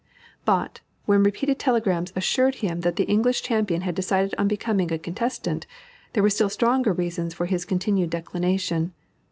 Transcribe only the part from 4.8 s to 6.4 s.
a contestant, there were